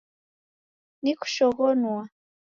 Nikushoghonua! 1.03 2.03